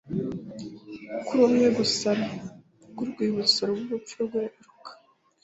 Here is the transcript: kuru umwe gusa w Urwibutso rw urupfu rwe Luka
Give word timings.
kuru 1.25 1.41
umwe 1.49 1.67
gusa 1.77 2.09
w 2.95 2.99
Urwibutso 3.03 3.61
rw 3.73 3.81
urupfu 3.85 4.17
rwe 4.27 4.41
Luka 4.63 4.91